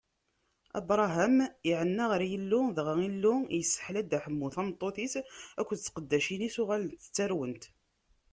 Abṛaham 0.79 1.35
iɛenna 1.69 2.05
ɣer 2.11 2.21
Yillu, 2.31 2.61
dɣa 2.75 2.93
Illu 3.07 3.35
yesseḥla 3.57 4.01
Dda 4.03 4.19
Ḥemmu, 4.25 4.47
tameṭṭut-is 4.55 5.13
akked 5.59 5.77
tqeddacin-is: 5.81 6.55
uɣalent 6.61 7.01
ttarwent. 7.07 7.63